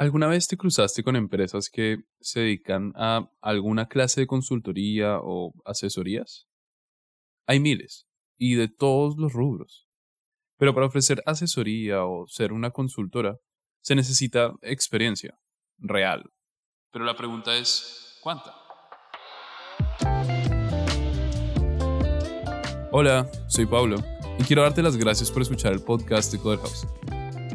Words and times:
¿Alguna 0.00 0.28
vez 0.28 0.48
te 0.48 0.56
cruzaste 0.56 1.02
con 1.02 1.14
empresas 1.14 1.68
que 1.68 1.98
se 2.22 2.40
dedican 2.40 2.94
a 2.96 3.30
alguna 3.42 3.86
clase 3.86 4.22
de 4.22 4.26
consultoría 4.26 5.18
o 5.20 5.52
asesorías? 5.66 6.48
Hay 7.46 7.60
miles, 7.60 8.06
y 8.38 8.54
de 8.54 8.68
todos 8.68 9.18
los 9.18 9.34
rubros. 9.34 9.90
Pero 10.56 10.72
para 10.72 10.86
ofrecer 10.86 11.22
asesoría 11.26 12.06
o 12.06 12.26
ser 12.28 12.54
una 12.54 12.70
consultora, 12.70 13.36
se 13.82 13.94
necesita 13.94 14.54
experiencia, 14.62 15.38
real. 15.76 16.24
Pero 16.92 17.04
la 17.04 17.14
pregunta 17.14 17.54
es, 17.54 18.18
¿cuánta? 18.22 18.54
Hola, 22.90 23.30
soy 23.48 23.66
Pablo, 23.66 23.98
y 24.38 24.44
quiero 24.44 24.62
darte 24.62 24.80
las 24.80 24.96
gracias 24.96 25.30
por 25.30 25.42
escuchar 25.42 25.74
el 25.74 25.82
podcast 25.82 26.32
de 26.32 26.38
Coderhouse. 26.38 26.86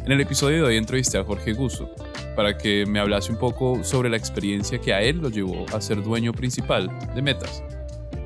En 0.05 0.11
el 0.11 0.21
episodio 0.21 0.57
de 0.57 0.63
hoy 0.63 0.77
entrevisté 0.77 1.17
a 1.17 1.23
Jorge 1.23 1.53
Guso, 1.53 1.89
para 2.35 2.55
que 2.55 2.85
me 2.85 2.99
hablase 2.99 3.31
un 3.31 3.39
poco 3.39 3.83
sobre 3.83 4.07
la 4.07 4.17
experiencia 4.17 4.79
que 4.79 4.93
a 4.93 5.01
él 5.01 5.17
lo 5.17 5.29
llevó 5.29 5.65
a 5.73 5.81
ser 5.81 6.03
dueño 6.03 6.31
principal 6.31 6.91
de 7.15 7.23
Metas. 7.23 7.63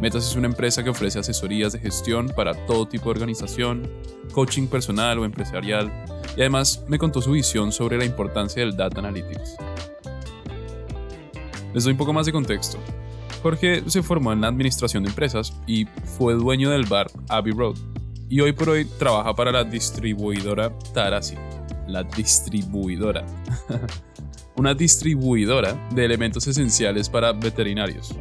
Metas 0.02 0.27
es 0.27 0.35
una 0.35 0.47
empresa 0.47 0.83
que 0.83 0.89
ofrece 0.89 1.19
asesorías 1.19 1.71
de 1.71 1.79
gestión 1.79 2.27
para 2.35 2.53
todo 2.65 2.85
tipo 2.85 3.05
de 3.05 3.11
organización, 3.11 3.89
coaching 4.33 4.67
personal 4.67 5.19
o 5.19 5.25
empresarial, 5.25 5.89
y 6.35 6.41
además 6.41 6.83
me 6.89 6.97
contó 6.97 7.21
su 7.21 7.31
visión 7.31 7.71
sobre 7.71 7.97
la 7.97 8.03
importancia 8.03 8.61
del 8.61 8.75
Data 8.75 8.99
Analytics. 8.99 9.55
Les 11.73 11.85
doy 11.85 11.93
un 11.93 11.97
poco 11.97 12.11
más 12.11 12.25
de 12.25 12.33
contexto. 12.33 12.77
Jorge 13.41 13.89
se 13.89 14.03
formó 14.03 14.33
en 14.33 14.41
la 14.41 14.49
administración 14.49 15.03
de 15.03 15.11
empresas 15.11 15.53
y 15.66 15.85
fue 15.85 16.33
dueño 16.33 16.71
del 16.71 16.88
bar 16.88 17.07
Abbey 17.30 17.53
Road, 17.53 17.77
y 18.27 18.41
hoy 18.41 18.52
por 18.52 18.67
hoy 18.67 18.83
trabaja 18.83 19.33
para 19.33 19.53
la 19.53 19.63
distribuidora 19.63 20.77
Tarasi 20.93 21.38
la 21.91 22.03
distribuidora. 22.03 23.25
Una 24.55 24.73
distribuidora 24.73 25.73
de 25.93 26.05
elementos 26.05 26.47
esenciales 26.47 27.09
para 27.09 27.31
veterinarios. 27.34 28.16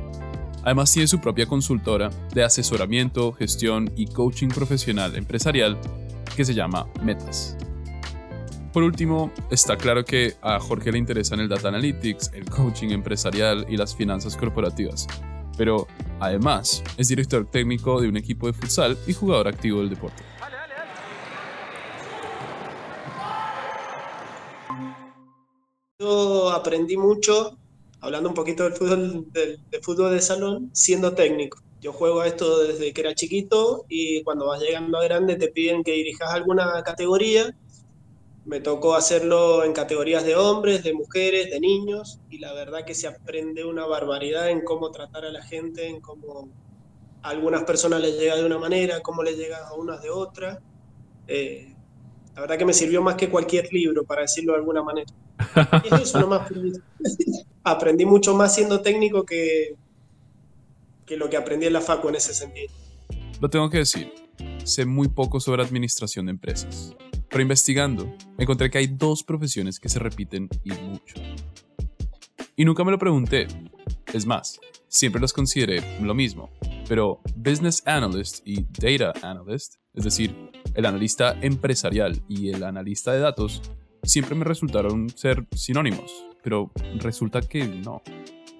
Además 0.62 0.92
tiene 0.92 1.06
su 1.06 1.18
propia 1.20 1.46
consultora 1.46 2.10
de 2.34 2.44
asesoramiento, 2.44 3.32
gestión 3.32 3.90
y 3.96 4.06
coaching 4.06 4.48
profesional 4.48 5.16
empresarial 5.16 5.78
que 6.36 6.44
se 6.44 6.54
llama 6.54 6.86
Metas. 7.02 7.56
Por 8.72 8.82
último, 8.82 9.32
está 9.50 9.76
claro 9.76 10.04
que 10.04 10.34
a 10.42 10.60
Jorge 10.60 10.92
le 10.92 10.98
interesan 10.98 11.40
el 11.40 11.48
data 11.48 11.68
analytics, 11.68 12.30
el 12.34 12.44
coaching 12.44 12.90
empresarial 12.90 13.66
y 13.68 13.76
las 13.76 13.96
finanzas 13.96 14.36
corporativas. 14.36 15.06
Pero 15.56 15.88
además 16.20 16.84
es 16.96 17.08
director 17.08 17.50
técnico 17.50 18.00
de 18.00 18.08
un 18.08 18.16
equipo 18.16 18.46
de 18.46 18.52
futsal 18.52 18.96
y 19.06 19.14
jugador 19.14 19.48
activo 19.48 19.80
del 19.80 19.90
deporte. 19.90 20.22
Aprendí 26.52 26.96
mucho, 26.96 27.58
hablando 28.00 28.28
un 28.28 28.34
poquito 28.34 28.64
del 28.64 28.74
fútbol, 28.74 29.26
fútbol 29.82 30.12
de 30.12 30.20
salón, 30.20 30.70
siendo 30.72 31.14
técnico. 31.14 31.58
Yo 31.80 31.92
juego 31.92 32.20
a 32.20 32.26
esto 32.26 32.64
desde 32.64 32.92
que 32.92 33.00
era 33.00 33.14
chiquito 33.14 33.84
y 33.88 34.22
cuando 34.24 34.46
vas 34.46 34.60
llegando 34.60 34.98
a 34.98 35.04
grande 35.04 35.36
te 35.36 35.48
piden 35.48 35.84
que 35.84 35.92
dirijas 35.92 36.32
alguna 36.32 36.82
categoría. 36.82 37.54
Me 38.44 38.60
tocó 38.60 38.94
hacerlo 38.94 39.62
en 39.62 39.72
categorías 39.72 40.24
de 40.24 40.34
hombres, 40.34 40.82
de 40.82 40.94
mujeres, 40.94 41.50
de 41.50 41.60
niños 41.60 42.18
y 42.30 42.38
la 42.38 42.52
verdad 42.52 42.84
que 42.84 42.94
se 42.94 43.06
aprende 43.06 43.64
una 43.64 43.86
barbaridad 43.86 44.50
en 44.50 44.62
cómo 44.62 44.90
tratar 44.90 45.24
a 45.24 45.30
la 45.30 45.42
gente, 45.42 45.86
en 45.86 46.00
cómo 46.00 46.48
a 47.22 47.28
algunas 47.28 47.64
personas 47.64 48.00
les 48.00 48.18
llega 48.18 48.36
de 48.36 48.44
una 48.44 48.58
manera, 48.58 49.00
cómo 49.00 49.22
les 49.22 49.36
llega 49.36 49.68
a 49.68 49.74
unas 49.74 50.02
de 50.02 50.10
otra. 50.10 50.60
Eh, 51.28 51.74
la 52.34 52.40
verdad 52.40 52.58
que 52.58 52.64
me 52.64 52.72
sirvió 52.72 53.02
más 53.02 53.16
que 53.16 53.28
cualquier 53.28 53.72
libro, 53.72 54.04
para 54.04 54.22
decirlo 54.22 54.52
de 54.52 54.58
alguna 54.60 54.82
manera. 54.82 55.12
Aprendí 57.64 58.04
mucho 58.04 58.34
más 58.34 58.54
siendo 58.54 58.80
técnico 58.80 59.24
que, 59.24 59.76
que 61.06 61.16
lo 61.16 61.28
que 61.28 61.36
aprendí 61.36 61.66
en 61.66 61.72
la 61.72 61.80
FACU 61.80 62.08
en 62.08 62.14
ese 62.16 62.34
sentido. 62.34 62.72
Lo 63.40 63.50
tengo 63.50 63.68
que 63.70 63.78
decir, 63.78 64.12
sé 64.64 64.84
muy 64.84 65.08
poco 65.08 65.40
sobre 65.40 65.62
administración 65.62 66.26
de 66.26 66.32
empresas, 66.32 66.94
pero 67.28 67.42
investigando 67.42 68.12
encontré 68.38 68.70
que 68.70 68.78
hay 68.78 68.86
dos 68.86 69.22
profesiones 69.22 69.78
que 69.78 69.88
se 69.88 69.98
repiten 69.98 70.48
y 70.64 70.72
mucho. 70.72 71.16
Y 72.56 72.64
nunca 72.64 72.84
me 72.84 72.90
lo 72.90 72.98
pregunté. 72.98 73.46
Es 74.12 74.26
más, 74.26 74.58
siempre 74.88 75.20
los 75.20 75.32
consideré 75.32 75.82
lo 76.00 76.14
mismo. 76.14 76.50
Pero 76.88 77.20
Business 77.36 77.82
Analyst 77.86 78.40
y 78.44 78.64
Data 78.64 79.12
Analyst, 79.22 79.76
es 79.94 80.04
decir, 80.04 80.34
el 80.74 80.86
analista 80.86 81.36
empresarial 81.40 82.22
y 82.28 82.50
el 82.50 82.64
analista 82.64 83.12
de 83.12 83.20
datos, 83.20 83.62
siempre 84.02 84.34
me 84.34 84.44
resultaron 84.44 85.08
ser 85.10 85.46
sinónimos, 85.54 86.12
pero 86.42 86.70
resulta 86.98 87.40
que 87.40 87.66
no. 87.66 88.02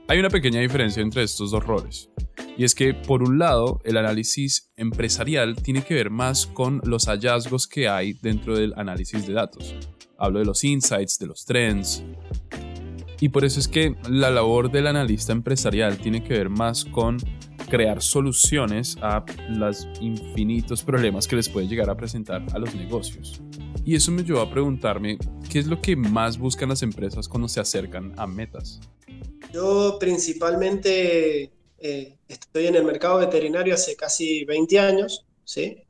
Hay 0.08 0.18
una 0.18 0.30
pequeña 0.30 0.60
diferencia 0.60 1.02
entre 1.02 1.22
estos 1.22 1.50
dos 1.50 1.64
roles, 1.64 2.10
y 2.56 2.64
es 2.64 2.74
que 2.74 2.94
por 2.94 3.22
un 3.22 3.38
lado 3.38 3.80
el 3.84 3.96
análisis 3.96 4.70
empresarial 4.76 5.56
tiene 5.56 5.82
que 5.82 5.94
ver 5.94 6.10
más 6.10 6.46
con 6.46 6.80
los 6.84 7.06
hallazgos 7.06 7.66
que 7.66 7.88
hay 7.88 8.14
dentro 8.14 8.56
del 8.56 8.72
análisis 8.76 9.26
de 9.26 9.34
datos. 9.34 9.74
Hablo 10.18 10.40
de 10.40 10.46
los 10.46 10.64
insights, 10.64 11.18
de 11.18 11.26
los 11.26 11.44
trends. 11.44 12.02
Y 13.20 13.28
por 13.28 13.44
eso 13.44 13.60
es 13.60 13.68
que 13.68 13.94
la 14.08 14.30
labor 14.30 14.70
del 14.70 14.86
analista 14.86 15.32
empresarial 15.32 15.98
tiene 15.98 16.24
que 16.24 16.34
ver 16.34 16.48
más 16.48 16.84
con 16.84 17.18
crear 17.68 18.00
soluciones 18.00 18.96
a 19.02 19.24
los 19.50 19.86
infinitos 20.00 20.82
problemas 20.82 21.28
que 21.28 21.36
les 21.36 21.48
puede 21.48 21.68
llegar 21.68 21.90
a 21.90 21.96
presentar 21.96 22.44
a 22.52 22.58
los 22.58 22.74
negocios. 22.74 23.42
Y 23.88 23.94
eso 23.94 24.12
me 24.12 24.22
llevó 24.22 24.40
a 24.40 24.50
preguntarme, 24.50 25.16
¿qué 25.50 25.60
es 25.60 25.66
lo 25.66 25.80
que 25.80 25.96
más 25.96 26.36
buscan 26.36 26.68
las 26.68 26.82
empresas 26.82 27.26
cuando 27.26 27.48
se 27.48 27.58
acercan 27.58 28.12
a 28.18 28.26
metas? 28.26 28.80
Yo 29.50 29.96
principalmente 29.98 31.50
eh, 31.78 32.18
estoy 32.28 32.66
en 32.66 32.74
el 32.74 32.84
mercado 32.84 33.16
veterinario 33.16 33.72
hace 33.72 33.96
casi 33.96 34.44
20 34.44 34.78
años, 34.78 35.24
¿sí? 35.42 35.84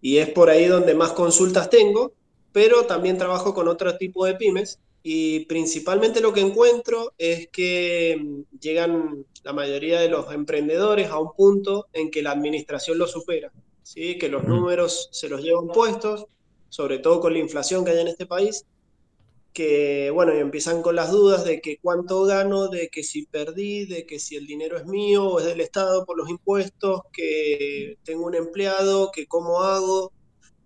Y 0.00 0.18
es 0.18 0.28
por 0.28 0.50
ahí 0.50 0.66
donde 0.66 0.94
más 0.94 1.10
consultas 1.14 1.68
tengo, 1.68 2.12
pero 2.52 2.84
también 2.84 3.18
trabajo 3.18 3.52
con 3.52 3.66
otro 3.66 3.98
tipo 3.98 4.24
de 4.24 4.34
pymes 4.34 4.78
y 5.02 5.40
principalmente 5.46 6.20
lo 6.20 6.32
que 6.32 6.42
encuentro 6.42 7.12
es 7.18 7.48
que 7.48 8.20
mm, 8.22 8.58
llegan 8.60 9.26
la 9.42 9.52
mayoría 9.52 10.00
de 10.00 10.08
los 10.08 10.32
emprendedores 10.32 11.10
a 11.10 11.18
un 11.18 11.32
punto 11.32 11.88
en 11.92 12.12
que 12.12 12.22
la 12.22 12.30
administración 12.30 12.98
lo 12.98 13.08
supera, 13.08 13.50
¿sí? 13.82 14.16
que 14.16 14.28
los 14.28 14.44
números 14.44 15.08
se 15.10 15.28
los 15.28 15.42
llevan 15.42 15.66
puestos, 15.66 16.26
sobre 16.72 17.00
todo 17.00 17.20
con 17.20 17.34
la 17.34 17.38
inflación 17.38 17.84
que 17.84 17.90
hay 17.90 18.00
en 18.00 18.08
este 18.08 18.24
país, 18.24 18.64
que 19.52 20.10
bueno, 20.10 20.34
y 20.34 20.38
empiezan 20.38 20.80
con 20.80 20.96
las 20.96 21.10
dudas 21.10 21.44
de 21.44 21.60
que 21.60 21.76
cuánto 21.82 22.24
gano, 22.24 22.68
de 22.68 22.88
que 22.88 23.02
si 23.02 23.26
perdí, 23.26 23.84
de 23.84 24.06
que 24.06 24.18
si 24.18 24.36
el 24.36 24.46
dinero 24.46 24.78
es 24.78 24.86
mío 24.86 25.26
o 25.26 25.38
es 25.38 25.44
del 25.44 25.60
Estado 25.60 26.06
por 26.06 26.16
los 26.16 26.30
impuestos, 26.30 27.02
que 27.12 27.98
tengo 28.04 28.24
un 28.24 28.34
empleado, 28.34 29.12
que 29.12 29.26
cómo 29.26 29.60
hago, 29.60 30.12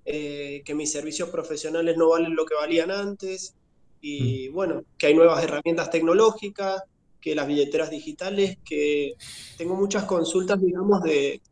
eh, 0.04 0.62
que 0.64 0.76
mis 0.76 0.92
servicios 0.92 1.28
profesionales 1.30 1.96
no 1.96 2.10
valen 2.10 2.36
lo 2.36 2.46
que 2.46 2.54
valían 2.54 2.92
antes, 2.92 3.56
y 4.00 4.46
bueno, 4.50 4.84
que 4.98 5.08
hay 5.08 5.14
nuevas 5.14 5.42
herramientas 5.42 5.90
tecnológicas, 5.90 6.84
que 7.20 7.34
las 7.34 7.48
billeteras 7.48 7.90
digitales, 7.90 8.58
que 8.64 9.14
tengo 9.58 9.74
muchas 9.74 10.04
consultas, 10.04 10.60
digamos, 10.60 11.02
de, 11.02 11.42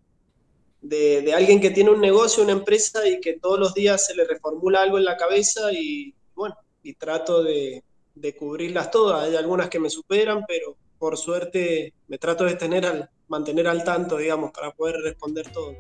de, 0.85 1.33
alguien 1.35 1.61
que 1.61 1.71
tiene 1.71 1.91
un 1.91 2.01
negocio, 2.01 2.43
una 2.43 2.53
empresa 2.53 3.07
y 3.09 3.21
que 3.21 3.35
todos 3.35 3.59
los 3.59 3.75
días 3.75 4.07
se 4.07 4.15
le 4.15 4.25
reformula 4.25 4.83
algo 4.83 4.99
en 4.99 5.05
la 5.05 5.17
cabeza 5.17 5.73
y 5.73 6.15
bueno, 6.35 6.57
y 6.83 6.95
trato 6.95 7.43
de, 7.43 7.83
de 8.15 8.37
cubrirlas 8.37 8.91
todas. 8.91 9.25
Hay 9.27 9.37
algunas 9.37 9.69
que 9.69 9.81
me 9.81 9.91
superan, 9.91 10.45
pero 10.47 10.77
por 10.99 11.17
suerte 11.17 11.93
me 12.09 12.19
trato 12.19 12.45
de 12.45 12.55
tener 12.55 12.87
al, 12.87 13.11
mantener 13.29 13.67
al 13.67 13.83
tanto, 13.85 14.19
digamos, 14.19 14.53
para 14.53 14.73
poder 14.73 14.97
responder 14.97 15.51
todo. 15.53 15.75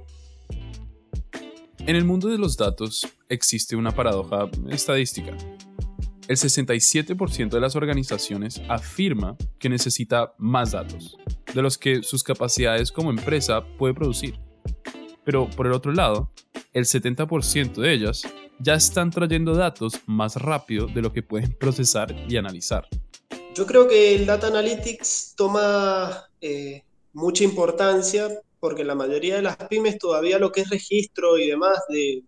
En 1.78 1.96
el 1.96 2.04
mundo 2.04 2.28
de 2.28 2.38
los 2.38 2.56
datos 2.56 3.06
existe 3.28 3.76
una 3.76 3.94
paradoja 3.94 4.48
estadística 4.70 5.36
el 6.28 6.36
67% 6.36 7.50
de 7.50 7.60
las 7.60 7.76
organizaciones 7.76 8.62
afirma 8.68 9.36
que 9.58 9.68
necesita 9.68 10.34
más 10.38 10.72
datos, 10.72 11.16
de 11.52 11.62
los 11.62 11.76
que 11.76 12.02
sus 12.02 12.22
capacidades 12.22 12.90
como 12.90 13.10
empresa 13.10 13.64
puede 13.78 13.94
producir. 13.94 14.38
Pero 15.24 15.48
por 15.50 15.66
el 15.66 15.72
otro 15.72 15.92
lado, 15.92 16.30
el 16.72 16.84
70% 16.84 17.74
de 17.74 17.92
ellas 17.92 18.22
ya 18.58 18.74
están 18.74 19.10
trayendo 19.10 19.54
datos 19.54 20.00
más 20.06 20.36
rápido 20.36 20.86
de 20.86 21.02
lo 21.02 21.12
que 21.12 21.22
pueden 21.22 21.52
procesar 21.58 22.14
y 22.28 22.36
analizar. 22.36 22.88
Yo 23.54 23.66
creo 23.66 23.86
que 23.86 24.16
el 24.16 24.26
Data 24.26 24.48
Analytics 24.48 25.34
toma 25.36 26.28
eh, 26.40 26.82
mucha 27.12 27.44
importancia 27.44 28.28
porque 28.58 28.82
la 28.82 28.94
mayoría 28.94 29.36
de 29.36 29.42
las 29.42 29.56
pymes 29.56 29.98
todavía 29.98 30.38
lo 30.38 30.50
que 30.50 30.62
es 30.62 30.70
registro 30.70 31.38
y 31.38 31.48
demás 31.48 31.78
de, 31.88 32.24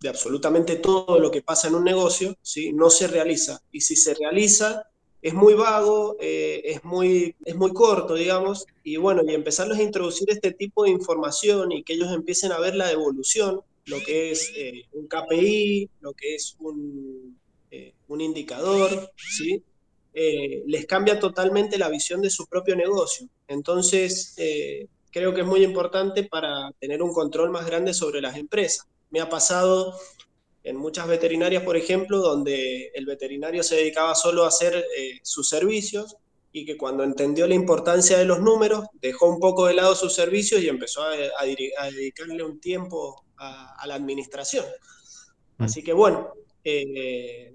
de 0.00 0.08
absolutamente 0.08 0.76
todo 0.76 1.18
lo 1.18 1.30
que 1.30 1.42
pasa 1.42 1.68
en 1.68 1.74
un 1.74 1.84
negocio, 1.84 2.36
¿sí? 2.42 2.72
no 2.72 2.90
se 2.90 3.06
realiza. 3.06 3.60
Y 3.70 3.80
si 3.80 3.96
se 3.96 4.14
realiza, 4.14 4.86
es 5.24 5.32
muy 5.32 5.54
vago, 5.54 6.18
eh, 6.20 6.60
es, 6.66 6.84
muy, 6.84 7.34
es 7.46 7.56
muy 7.56 7.72
corto, 7.72 8.14
digamos, 8.14 8.66
y 8.82 8.98
bueno, 8.98 9.22
y 9.26 9.32
empezarlos 9.32 9.78
a 9.78 9.82
introducir 9.82 10.30
este 10.30 10.52
tipo 10.52 10.84
de 10.84 10.90
información 10.90 11.72
y 11.72 11.82
que 11.82 11.94
ellos 11.94 12.12
empiecen 12.12 12.52
a 12.52 12.58
ver 12.58 12.74
la 12.74 12.92
evolución, 12.92 13.62
lo 13.86 14.00
que 14.00 14.32
es 14.32 14.52
eh, 14.54 14.82
un 14.92 15.08
KPI, 15.08 15.88
lo 16.02 16.12
que 16.12 16.34
es 16.34 16.54
un, 16.58 17.38
eh, 17.70 17.94
un 18.08 18.20
indicador, 18.20 19.10
¿sí? 19.16 19.62
les 20.12 20.86
cambia 20.86 21.18
totalmente 21.18 21.78
la 21.78 21.88
visión 21.88 22.20
de 22.20 22.28
su 22.28 22.46
propio 22.46 22.76
negocio. 22.76 23.26
Entonces, 23.48 24.36
creo 25.10 25.34
que 25.34 25.40
es 25.40 25.46
muy 25.46 25.64
importante 25.64 26.22
para 26.22 26.70
tener 26.78 27.02
un 27.02 27.12
control 27.12 27.50
más 27.50 27.66
grande 27.66 27.94
sobre 27.94 28.20
las 28.20 28.36
empresas. 28.36 28.86
Me 29.10 29.20
ha 29.20 29.28
pasado 29.28 29.98
en 30.64 30.76
muchas 30.76 31.06
veterinarias, 31.06 31.62
por 31.62 31.76
ejemplo, 31.76 32.18
donde 32.18 32.90
el 32.94 33.04
veterinario 33.04 33.62
se 33.62 33.76
dedicaba 33.76 34.14
solo 34.14 34.44
a 34.44 34.48
hacer 34.48 34.74
eh, 34.74 35.20
sus 35.22 35.46
servicios 35.46 36.16
y 36.52 36.64
que 36.64 36.78
cuando 36.78 37.04
entendió 37.04 37.46
la 37.46 37.54
importancia 37.54 38.16
de 38.16 38.24
los 38.24 38.40
números, 38.40 38.86
dejó 38.94 39.28
un 39.28 39.40
poco 39.40 39.66
de 39.66 39.74
lado 39.74 39.94
sus 39.94 40.14
servicios 40.14 40.62
y 40.62 40.68
empezó 40.68 41.02
a, 41.02 41.44
dedicarle 41.44 42.42
un 42.42 42.60
tiempo 42.60 43.24
a, 43.36 43.84
la 43.86 43.94
administración. 43.94 44.64
Mm. 45.58 45.64
Así 45.64 45.82
que 45.82 45.92
bueno, 45.92 46.32
eh, 46.64 47.52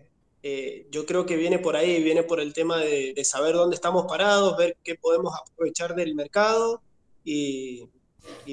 yo 0.91 1.05
creo 1.07 1.25
que 1.25 1.35
viene 1.35 1.57
por 1.57 1.75
ahí, 1.75 2.03
viene 2.03 2.21
por 2.21 2.39
el 2.39 2.53
tema 2.53 2.77
de, 2.77 3.19
saber 3.23 3.55
dónde 3.55 3.75
estamos 3.75 4.05
parados, 4.05 4.55
ver 4.55 4.77
qué 4.83 4.95
podemos 4.95 5.33
aprovechar 5.35 5.95
del 5.95 6.13
mercado 6.13 6.83
y, 7.23 7.89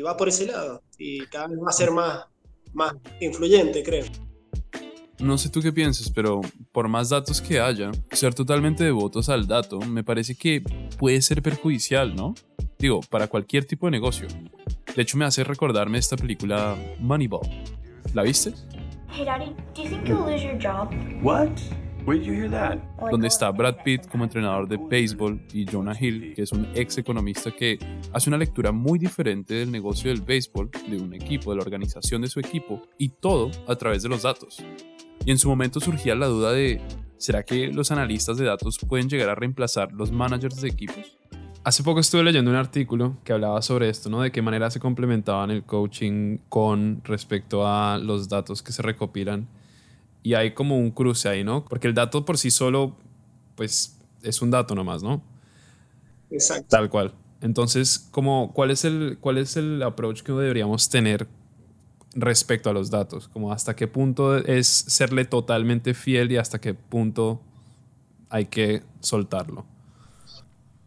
va 0.02 0.16
por 0.16 0.28
ese 0.28 0.46
lado. 0.46 0.82
Y 0.96 1.26
cada 1.26 1.48
vez 1.48 1.58
va 1.58 1.68
a 1.68 1.72
ser 1.72 1.90
más, 1.90 2.24
más 2.72 2.94
influyente, 3.20 3.82
creo. 3.82 4.04
No 5.18 5.38
sé 5.38 5.48
tú 5.48 5.62
qué 5.62 5.72
piensas, 5.72 6.10
pero 6.10 6.42
por 6.72 6.88
más 6.88 7.08
datos 7.08 7.40
que 7.40 7.58
haya, 7.58 7.90
ser 8.12 8.34
totalmente 8.34 8.84
devotos 8.84 9.28
al 9.28 9.46
dato 9.46 9.80
me 9.80 10.04
parece 10.04 10.34
que 10.34 10.62
puede 10.98 11.22
ser 11.22 11.42
perjudicial, 11.42 12.14
¿no? 12.14 12.34
Digo, 12.78 13.00
para 13.08 13.26
cualquier 13.26 13.64
tipo 13.64 13.86
de 13.86 13.92
negocio. 13.92 14.28
De 14.94 15.02
hecho, 15.02 15.16
me 15.16 15.24
hace 15.24 15.42
recordarme 15.42 15.98
esta 15.98 16.16
película 16.16 16.76
Moneyball. 17.00 17.48
¿La 18.12 18.22
viste? 18.22 18.52
Hey, 19.08 19.24
Daddy, 19.24 19.54
do 19.74 19.82
you 19.82 19.88
think 19.88 20.04
you'll 20.06 20.30
lose 20.30 20.44
your 20.44 20.58
job? 20.60 20.92
What? 21.22 21.50
Where 22.06 22.18
did 22.18 22.26
you 22.26 22.34
hear 22.34 22.50
that? 22.50 22.78
Donde 23.10 23.26
está 23.26 23.50
Brad 23.50 23.82
Pitt 23.82 24.06
como 24.08 24.24
entrenador 24.24 24.68
de 24.68 24.76
béisbol 24.76 25.40
y 25.52 25.66
Jonah 25.66 25.96
Hill, 25.98 26.34
que 26.34 26.42
es 26.42 26.52
un 26.52 26.68
ex 26.74 26.98
economista 26.98 27.50
que 27.50 27.78
hace 28.12 28.30
una 28.30 28.38
lectura 28.38 28.70
muy 28.70 28.98
diferente 28.98 29.54
del 29.54 29.72
negocio 29.72 30.10
del 30.10 30.20
béisbol, 30.20 30.70
de 30.88 30.98
un 30.98 31.14
equipo, 31.14 31.50
de 31.50 31.56
la 31.56 31.62
organización 31.62 32.22
de 32.22 32.28
su 32.28 32.38
equipo 32.38 32.82
y 32.96 33.08
todo 33.08 33.50
a 33.66 33.74
través 33.74 34.04
de 34.04 34.08
los 34.08 34.22
datos. 34.22 34.62
Y 35.26 35.32
en 35.32 35.38
su 35.38 35.48
momento 35.48 35.80
surgía 35.80 36.14
la 36.14 36.26
duda 36.26 36.52
de, 36.52 36.80
¿será 37.18 37.42
que 37.42 37.66
los 37.72 37.90
analistas 37.90 38.38
de 38.38 38.44
datos 38.44 38.78
pueden 38.78 39.08
llegar 39.08 39.28
a 39.28 39.34
reemplazar 39.34 39.90
los 39.90 40.12
managers 40.12 40.60
de 40.60 40.68
equipos? 40.68 41.18
Hace 41.64 41.82
poco 41.82 41.98
estuve 41.98 42.22
leyendo 42.22 42.48
un 42.52 42.56
artículo 42.56 43.18
que 43.24 43.32
hablaba 43.32 43.60
sobre 43.60 43.88
esto, 43.88 44.08
¿no? 44.08 44.22
De 44.22 44.30
qué 44.30 44.40
manera 44.40 44.70
se 44.70 44.78
complementaban 44.78 45.50
el 45.50 45.64
coaching 45.64 46.38
con 46.48 47.02
respecto 47.02 47.66
a 47.66 47.98
los 47.98 48.28
datos 48.28 48.62
que 48.62 48.70
se 48.70 48.82
recopilan. 48.82 49.48
Y 50.22 50.34
hay 50.34 50.54
como 50.54 50.78
un 50.78 50.92
cruce 50.92 51.28
ahí, 51.28 51.42
¿no? 51.42 51.64
Porque 51.64 51.88
el 51.88 51.94
dato 51.94 52.24
por 52.24 52.38
sí 52.38 52.52
solo, 52.52 52.96
pues, 53.56 53.98
es 54.22 54.40
un 54.42 54.52
dato 54.52 54.76
nomás, 54.76 55.02
¿no? 55.02 55.24
Exacto. 56.30 56.68
Tal 56.68 56.88
cual. 56.88 57.12
Entonces, 57.40 57.98
como, 58.12 58.52
¿cuál, 58.54 58.70
es 58.70 58.84
el, 58.84 59.18
¿cuál 59.20 59.38
es 59.38 59.56
el 59.56 59.82
approach 59.82 60.22
que 60.22 60.30
deberíamos 60.30 60.88
tener 60.88 61.26
respecto 62.16 62.70
a 62.70 62.72
los 62.72 62.90
datos? 62.90 63.28
Como 63.28 63.52
hasta 63.52 63.76
qué 63.76 63.86
punto 63.86 64.36
es 64.36 64.66
serle 64.66 65.24
totalmente 65.24 65.94
fiel 65.94 66.32
y 66.32 66.36
hasta 66.36 66.60
qué 66.60 66.74
punto 66.74 67.40
hay 68.28 68.46
que 68.46 68.82
soltarlo. 69.00 69.64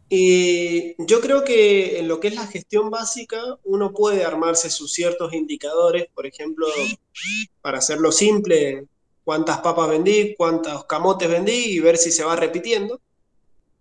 Y 0.10 0.96
yo 1.06 1.22
creo 1.22 1.44
que 1.44 2.00
en 2.00 2.08
lo 2.08 2.20
que 2.20 2.30
es 2.30 2.36
la 2.36 2.48
gestión 2.48 2.90
básica, 2.90 3.40
uno 3.64 3.94
puede 3.94 4.26
armarse 4.26 4.72
sus 4.72 4.92
ciertos 4.92 5.34
indicadores, 5.34 6.08
por 6.16 6.26
ejemplo, 6.26 6.66
para 7.62 7.78
hacerlo 7.78 8.12
simple, 8.12 8.88
cuántas 9.24 9.60
papas 9.60 9.90
vendí, 9.90 10.34
cuántos 10.36 10.86
camotes 10.86 11.30
vendí 11.30 11.52
y 11.52 11.80
ver 11.80 11.98
si 11.98 12.12
se 12.12 12.24
va 12.24 12.36
repitiendo. 12.36 13.00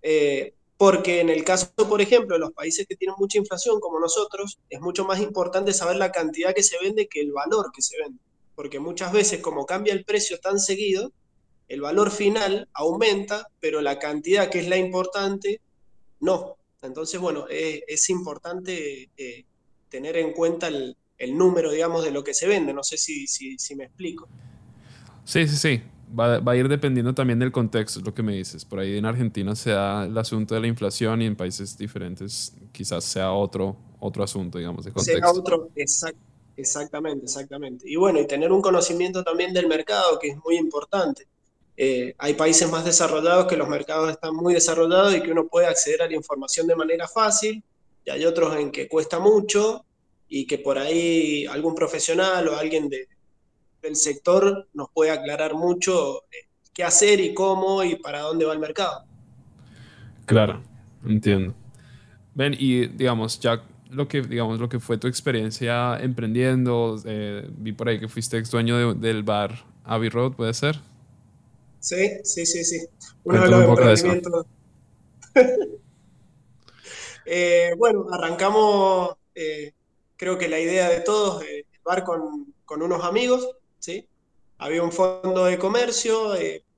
Eh, 0.03 0.53
porque 0.79 1.21
en 1.21 1.29
el 1.29 1.45
caso, 1.45 1.71
por 1.89 2.01
ejemplo, 2.01 2.37
de 2.37 2.41
los 2.41 2.53
países 2.53 2.87
que 2.87 2.95
tienen 2.95 3.17
mucha 3.19 3.37
inflación 3.37 3.81
como 3.81 3.99
nosotros, 3.99 4.61
es 4.71 4.81
mucho 4.81 5.05
más 5.05 5.21
importante 5.21 5.73
saber 5.75 5.97
la 5.97 6.13
cantidad 6.13 6.55
que 6.55 6.63
se 6.63 6.79
vende 6.81 7.09
que 7.09 7.21
el 7.21 7.33
valor 7.33 7.73
que 7.75 7.83
se 7.83 7.99
vende. 8.01 8.21
Porque 8.55 8.79
muchas 8.79 9.13
veces, 9.13 9.41
como 9.41 9.67
cambia 9.67 9.93
el 9.93 10.05
precio 10.05 10.39
tan 10.39 10.61
seguido, 10.61 11.13
el 11.67 11.81
valor 11.81 12.13
final 12.13 12.69
aumenta, 12.73 13.49
pero 13.59 13.81
la 13.81 13.99
cantidad 13.99 14.49
que 14.49 14.61
es 14.61 14.69
la 14.69 14.77
importante 14.77 15.61
no. 16.21 16.57
Entonces, 16.81 17.21
bueno, 17.21 17.47
es 17.49 18.09
importante 18.09 19.11
eh, 19.17 19.45
tener 19.89 20.17
en 20.17 20.33
cuenta 20.33 20.69
el, 20.69 20.97
número, 21.33 21.73
digamos, 21.73 22.05
de 22.05 22.13
lo 22.13 22.23
que 22.23 22.35
se 22.35 22.47
vende. 22.47 22.73
No 22.73 22.85
sé 22.85 22.97
si, 22.97 23.27
si, 23.27 23.75
me 23.75 23.85
explico. 23.85 24.29
Sí, 25.25 25.49
sí, 25.49 25.57
sí. 25.57 25.83
Va, 26.19 26.37
a 26.37 26.57
ir 26.57 26.69
dependiendo 26.69 27.15
también 27.15 27.39
del 27.39 27.53
contexto, 27.53 28.01
es 28.01 28.07
lo 28.07 28.15
que 28.15 28.23
me 28.23 28.35
dices. 28.35 28.65
Por 28.65 28.79
ahí 28.79 28.97
en 28.97 29.05
Argentina 29.05 29.55
se 29.55 29.71
da 29.71 30.05
el 30.05 30.17
asunto 30.17 30.55
de 30.55 30.61
la 30.61 30.67
inflación 30.67 31.23
y 31.23 31.27
en 31.27 31.37
países 31.37 31.77
diferentes 31.77 32.55
quizás 32.73 33.05
sea 33.05 33.33
otro, 33.33 33.77
otro 34.01 34.23
asunto, 34.23 34.59
digamos, 34.59 34.85
de 34.85 34.93
contexto. 34.93 35.21
Sea 35.21 35.31
otro, 35.31 35.71
exactamente, 36.57 37.25
exactamente. 37.25 37.85
Y 37.89 37.97
bueno, 37.97 38.21
y 38.21 38.27
tener 38.27 38.53
un 38.53 38.63
conocimiento 38.63 39.23
también 39.23 39.53
del 39.53 39.67
mercado, 39.67 40.19
que 40.19 40.29
es 40.29 40.37
muy 40.45 40.57
importante. 40.57 41.27
Eh, 41.77 42.15
hay 42.19 42.35
países 42.35 42.69
más 42.69 42.85
desarrollados 42.85 43.47
que 43.47 43.57
los 43.57 43.69
mercados 43.69 44.11
están 44.11 44.35
muy 44.35 44.55
desarrollados 44.55 45.15
y 45.15 45.23
que 45.23 45.31
uno 45.31 45.47
puede 45.47 45.67
acceder 45.67 46.03
a 46.03 46.09
la 46.09 46.17
información 46.17 46.67
de 46.67 46.75
manera 46.75 47.07
fácil, 47.07 47.63
y 48.05 48.11
hay 48.11 48.25
otros 48.25 48.57
en 48.57 48.73
que 48.73 48.89
cuesta 48.89 49.21
mucho 49.21 49.85
y 50.29 50.47
que 50.47 50.59
por 50.59 50.79
ahí 50.79 51.47
algún 51.47 51.75
profesional 51.75 52.49
o 52.49 52.57
alguien 52.57 52.89
del 53.89 53.97
sector 53.97 54.69
nos 54.75 54.91
puede 54.91 55.11
aclarar 55.11 55.55
mucho 55.55 56.25
eh, 56.25 56.47
qué 56.73 56.85
hacer 56.85 57.21
y 57.21 57.35
cómo 57.35 57.83
y 57.83 57.97
para 57.97 58.21
dónde 58.21 58.45
va 58.45 58.53
el 58.53 58.59
mercado. 58.59 59.05
Claro, 60.27 60.63
entiendo. 61.05 61.55
Ven, 62.35 62.55
y 62.59 62.87
digamos, 62.87 63.41
ya 63.41 63.65
lo 63.91 64.07
que, 64.07 64.23
digamos, 64.23 64.61
lo 64.61 64.69
que 64.69 64.79
fue 64.79 64.99
tu 64.99 65.07
experiencia 65.07 65.99
emprendiendo, 66.01 67.01
eh, 67.05 67.49
vi 67.51 67.73
por 67.73 67.89
ahí 67.89 67.99
que 67.99 68.09
fuiste 68.09 68.39
ex 68.39 68.51
dueño 68.51 68.95
del 68.95 69.23
bar 69.23 69.65
Abbey 69.85 70.11
Road, 70.11 70.33
¿puede 70.33 70.53
ser? 70.53 70.79
Sí, 71.81 72.11
sí, 72.25 72.45
sí, 72.45 72.65
sí. 72.65 72.87
Uno 73.25 73.43
de 73.43 73.49
los 73.49 73.65
emprendimientos. 73.69 74.47
Eh, 77.31 77.75
bueno, 77.77 78.07
arrancamos, 78.11 79.15
eh, 79.35 79.73
creo 80.17 80.39
que 80.39 80.49
la 80.49 80.61
idea 80.61 80.89
de 80.89 81.01
todos, 81.01 81.43
el 81.43 81.67
bar 81.85 82.03
con, 82.03 82.55
unos 82.83 83.05
amigos, 83.05 83.47
¿sí? 83.79 84.07
Había 84.59 84.83
un 84.83 84.93
fondo 84.93 85.45
de 85.45 85.59
comercio, 85.59 86.33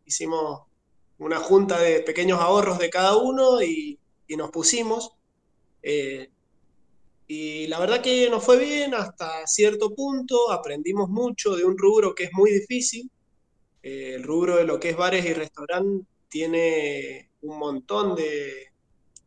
hicimos 0.05 0.62
una 1.19 1.38
junta 1.38 1.79
de 1.81 2.00
pequeños 2.00 2.41
ahorros 2.41 2.79
de 2.79 2.91
cada 2.91 3.17
uno 3.17 3.62
y, 3.62 3.99
nos 4.36 4.51
pusimos. 4.51 5.13
y 7.27 7.67
la 7.67 7.79
verdad 7.79 8.01
que 8.03 8.29
nos 8.31 8.44
fue 8.44 8.58
bien 8.58 8.94
hasta 8.94 9.46
cierto 9.46 9.94
punto, 9.94 10.51
aprendimos 10.51 11.08
mucho 11.08 11.56
de 11.56 11.65
un 11.65 11.77
rubro 11.79 12.15
que 12.15 12.24
es 12.24 12.32
muy 12.32 12.51
difícil, 12.51 13.10
eh, 13.82 14.15
el 14.17 14.22
rubro 14.22 14.56
de 14.56 14.65
lo 14.65 14.79
que 14.79 14.91
es 14.91 14.96
bares 14.96 15.24
y 15.24 15.32
restaurantes 15.32 16.06
tiene 16.29 17.31
un 17.43 17.58
montón 17.58 18.15
de, 18.15 18.69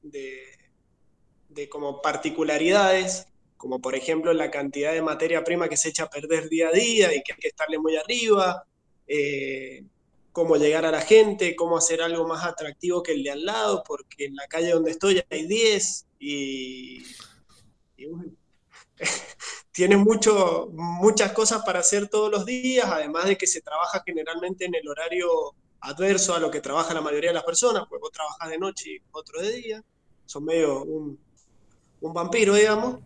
de, 0.02 1.70
como 1.70 2.02
particularidades, 2.02 3.28
como 3.64 3.80
por 3.80 3.96
ejemplo 3.96 4.34
la 4.34 4.52
cantidad 4.52 4.92
de 4.92 5.02
materia 5.02 5.42
prima 5.42 5.70
que 5.70 5.78
se 5.78 5.88
echa 5.88 6.04
a 6.04 6.10
perder 6.10 6.50
día 6.50 6.68
a 6.68 6.72
día 6.74 7.16
y 7.16 7.24
que 7.24 7.32
hay 7.32 7.40
que 7.40 7.48
estarle 7.48 7.80
muy 7.80 7.96
arriba, 7.96 8.68
eh, 9.08 9.86
cómo 10.34 10.58
llegar 10.58 10.86
a 10.86 10.92
la 10.92 11.00
gente, 11.00 11.56
cómo 11.56 11.78
hacer 11.78 12.02
algo 12.02 12.28
más 12.28 12.44
atractivo 12.44 13.02
que 13.02 13.14
el 13.14 13.24
de 13.24 13.32
al 13.32 13.46
lado, 13.46 13.82
porque 13.88 14.26
en 14.26 14.36
la 14.36 14.48
calle 14.48 14.72
donde 14.72 14.92
estoy 14.92 15.24
hay 15.30 15.48
10 15.48 16.08
y, 16.20 17.04
y 17.96 18.06
tienes 19.72 19.98
mucho, 19.98 20.68
muchas 20.74 21.32
cosas 21.32 21.64
para 21.66 21.80
hacer 21.80 22.10
todos 22.10 22.30
los 22.30 22.46
días, 22.46 22.88
además 22.92 23.28
de 23.28 23.38
que 23.38 23.48
se 23.48 23.62
trabaja 23.62 24.04
generalmente 24.06 24.66
en 24.66 24.76
el 24.76 24.86
horario 24.90 25.56
adverso 25.80 26.36
a 26.36 26.40
lo 26.40 26.52
que 26.52 26.60
trabaja 26.60 26.94
la 26.94 27.00
mayoría 27.00 27.30
de 27.30 27.36
las 27.36 27.46
personas, 27.46 27.86
pues 27.88 28.02
vos 28.02 28.12
trabajas 28.12 28.50
de 28.50 28.58
noche 28.58 28.90
y 28.90 29.02
otro 29.14 29.42
de 29.42 29.54
día, 29.54 29.84
son 30.26 30.44
medio 30.44 30.84
un, 30.84 31.18
vampiro, 32.02 32.56
digamos. 32.56 33.00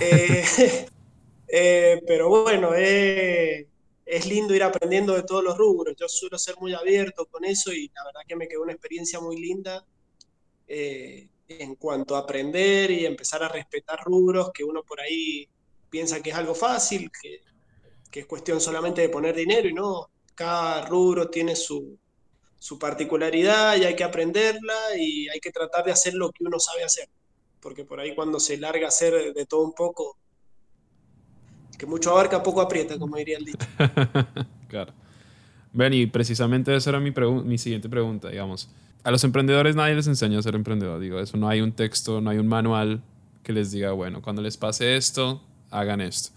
Eh, 0.00 0.44
eh, 1.48 2.02
pero 2.06 2.28
bueno, 2.28 2.74
eh, 2.74 3.68
es 4.04 4.26
lindo 4.26 4.54
ir 4.54 4.62
aprendiendo 4.62 5.14
de 5.14 5.22
todos 5.22 5.42
los 5.42 5.56
rubros. 5.56 5.94
Yo 5.98 6.08
suelo 6.08 6.38
ser 6.38 6.56
muy 6.60 6.74
abierto 6.74 7.26
con 7.26 7.44
eso 7.44 7.72
y 7.72 7.88
la 7.94 8.04
verdad 8.04 8.20
que 8.26 8.36
me 8.36 8.48
quedó 8.48 8.62
una 8.62 8.72
experiencia 8.72 9.20
muy 9.20 9.40
linda 9.40 9.84
en 10.66 11.74
cuanto 11.76 12.16
a 12.16 12.20
aprender 12.20 12.90
y 12.90 13.04
empezar 13.04 13.42
a 13.42 13.48
respetar 13.48 14.00
rubros 14.04 14.50
que 14.52 14.64
uno 14.64 14.82
por 14.82 15.00
ahí 15.00 15.48
piensa 15.90 16.22
que 16.22 16.30
es 16.30 16.36
algo 16.36 16.54
fácil, 16.54 17.10
que, 17.10 17.40
es 18.18 18.26
cuestión 18.26 18.60
solamente 18.60 19.00
de 19.00 19.08
poner 19.08 19.34
dinero 19.34 19.68
y 19.68 19.72
no, 19.72 20.10
cada 20.34 20.86
rubro 20.86 21.28
tiene 21.30 21.56
su, 21.56 21.98
particularidad 22.80 23.76
y 23.76 23.84
hay 23.84 23.94
que 23.94 24.04
aprenderla 24.04 24.96
y 24.96 25.28
hay 25.28 25.38
que 25.38 25.52
tratar 25.52 25.84
de 25.84 25.92
hacer 25.92 26.14
lo 26.14 26.30
que 26.30 26.44
uno 26.44 26.58
sabe 26.58 26.82
hacer, 26.82 27.08
porque 27.64 27.82
por 27.82 27.98
ahí 27.98 28.14
cuando 28.14 28.38
se 28.38 28.58
larga 28.58 28.84
a 28.84 28.88
hacer 28.88 29.32
de 29.32 29.46
todo 29.46 29.62
un 29.64 29.72
poco, 29.72 30.18
que 31.78 31.86
mucho 31.86 32.10
abarca, 32.10 32.42
poco 32.42 32.60
aprieta, 32.60 32.98
como 32.98 33.16
diría 33.16 33.38
el 33.38 33.46
dicho. 33.46 33.66
claro. 34.68 34.92
Ven, 35.72 35.94
y 35.94 36.06
precisamente 36.06 36.76
esa 36.76 36.90
era 36.90 37.00
mi, 37.00 37.10
mi 37.10 37.56
siguiente 37.56 37.88
pregunta, 37.88 38.28
digamos. 38.28 38.68
a 39.02 39.10
los 39.10 39.24
emprendedores 39.24 39.74
nadie 39.74 39.94
les 39.94 40.06
enseña 40.06 40.38
a 40.38 40.42
ser 40.42 40.54
emprendedor. 40.54 41.00
Digo, 41.00 41.18
eso 41.18 41.38
no 41.38 41.48
hay 41.48 41.62
un 41.62 41.72
texto, 41.72 42.20
no 42.20 42.28
hay 42.28 42.38
un 42.38 42.46
manual 42.46 43.02
que 43.42 43.54
les 43.54 43.72
diga, 43.72 43.92
bueno, 43.92 44.20
cuando 44.20 44.42
les 44.42 44.58
pase 44.58 44.96
esto, 44.96 45.42
hagan 45.70 46.02
esto. 46.02 46.30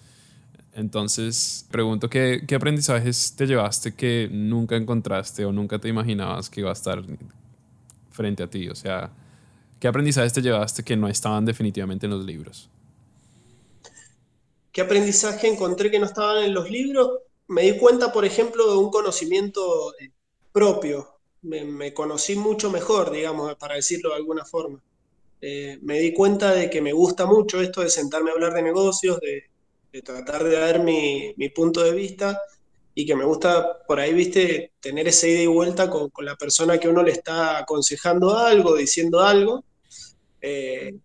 Entonces, 0.74 1.67
pregunto, 1.69 2.10
¿qué, 2.10 2.43
¿qué, 2.48 2.55
aprendizajes 2.55 3.36
te 3.36 3.46
llevaste 3.48 3.93
que 3.93 4.29
nunca 4.31 4.77
encontraste 4.77 5.43
o 5.43 5.51
nunca 5.51 5.77
te 5.77 5.89
imaginabas 5.89 6.50
que 6.50 6.62
iba 6.62 6.69
a 6.69 6.74
estar 6.74 7.03
frente 8.12 8.43
a 8.43 8.48
ti? 8.48 8.69
O 8.69 8.75
sea, 8.75 9.12
¿qué 9.79 9.88
aprendizajes 9.88 10.34
te 10.34 10.41
llevaste 10.41 10.84
que 10.84 10.96
no 10.96 11.07
estaban 11.07 11.46
definitivamente 11.46 12.05
en 12.05 12.12
los 12.12 12.25
libros? 12.25 12.69
¿Qué 14.77 14.81
aprendizaje 14.81 15.48
encontré 15.48 15.89
que 15.89 15.98
no 15.98 16.05
estaban 16.05 16.43
en 16.43 16.53
los 16.53 16.69
libros? 16.69 17.10
Me 17.48 17.63
di 17.63 17.79
cuenta, 17.79 18.13
por 18.13 18.25
ejemplo, 18.25 18.69
de 18.69 18.77
un 18.77 18.91
conocimiento 18.91 19.98
eh, 20.00 20.12
propio. 20.51 21.19
Me, 21.41 21.93
conocí 21.96 22.36
mucho 22.36 22.69
mejor, 22.69 23.10
digamos, 23.10 23.55
para 23.55 23.74
decirlo 23.74 24.10
de 24.10 24.17
alguna 24.17 24.46
forma. 24.46 24.79
Eh, 25.41 25.79
me 25.81 26.00
di 26.00 26.13
cuenta 26.13 26.53
de 26.53 26.69
que 26.69 26.81
me 26.81 26.93
gusta 26.93 27.25
mucho 27.25 27.60
esto 27.60 27.81
de 27.81 27.89
sentarme 27.89 28.29
a 28.29 28.34
hablar 28.34 28.53
de 28.53 28.62
negocios, 28.62 29.19
de, 29.19 29.46
tratar 30.03 30.43
de 30.43 30.60
dar 30.60 30.84
mi, 30.84 31.34
punto 31.55 31.81
de 31.81 31.93
vista 31.93 32.39
y 33.00 33.06
que 33.06 33.16
me 33.16 33.25
gusta 33.25 33.84
por 33.86 34.00
ahí, 34.00 34.12
viste, 34.12 34.72
tener 34.80 35.08
esa 35.08 35.27
ida 35.27 35.44
y 35.44 35.46
vuelta 35.46 35.88
con, 35.88 36.10
la 36.25 36.36
persona 36.36 36.80
que 36.80 36.89
uno 36.89 37.04
le 37.04 37.12
está 37.12 37.60
aconsejando 37.60 38.36
algo, 38.36 38.75
diciendo 38.75 39.20
algo. 39.20 39.63
Eh, 40.42 40.98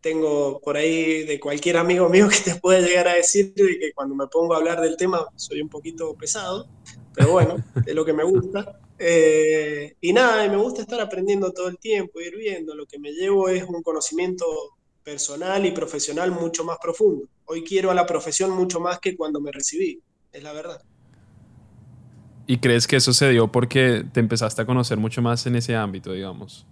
tengo 0.00 0.58
por 0.62 0.78
ahí 0.78 1.24
de 1.24 1.38
cualquier 1.38 1.76
amigo 1.76 2.08
mío 2.08 2.26
que 2.30 2.52
te 2.52 2.58
puede 2.58 2.88
llegar 2.88 3.08
a 3.08 3.16
decir 3.16 3.52
que 3.52 3.92
cuando 3.94 4.14
me 4.14 4.28
pongo 4.28 4.54
a 4.54 4.56
hablar 4.56 4.80
del 4.80 4.96
tema 4.96 5.26
soy 5.36 5.60
un 5.60 5.68
poquito 5.68 6.14
pesado, 6.14 6.70
pero 7.14 7.32
bueno, 7.32 7.62
es 7.84 7.94
lo 7.94 8.06
que 8.06 8.14
me 8.14 8.24
gusta. 8.24 8.80
Eh, 8.98 9.94
y 10.00 10.14
nada, 10.14 10.48
me 10.48 10.56
gusta 10.56 10.80
estar 10.80 11.02
aprendiendo 11.02 11.52
todo 11.52 11.68
el 11.68 11.76
tiempo, 11.76 12.18
ir 12.18 12.34
viendo. 12.34 12.74
Lo 12.74 12.86
que 12.86 12.98
me 12.98 13.12
llevo 13.12 13.50
es 13.50 13.62
un 13.62 13.82
conocimiento 13.82 14.46
personal 15.04 15.66
y 15.66 15.72
profesional 15.72 16.30
mucho 16.30 16.64
más 16.64 16.78
profundo. 16.80 17.28
Hoy 17.44 17.62
quiero 17.62 17.90
a 17.90 17.94
la 17.94 18.06
profesión 18.06 18.52
mucho 18.52 18.80
más 18.80 19.00
que 19.00 19.14
cuando 19.14 19.38
me 19.38 19.52
recibí, 19.52 20.00
es 20.32 20.42
la 20.42 20.54
verdad. 20.54 20.80
¿Y 22.46 22.58
crees 22.58 22.86
que 22.86 22.96
eso 22.96 23.12
se 23.12 23.30
dio 23.30 23.50
porque 23.50 24.04
te 24.12 24.20
empezaste 24.20 24.62
a 24.62 24.66
conocer 24.66 24.98
mucho 24.98 25.20
más 25.20 25.46
en 25.46 25.56
ese 25.56 25.74
ámbito, 25.74 26.12
digamos? 26.12 26.64